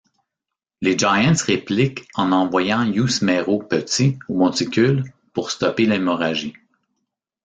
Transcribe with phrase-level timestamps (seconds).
[0.81, 6.53] Les Giants répliquent en envoyant Yusmeiro Petit au monticule pour stopper l'hémorrhagie.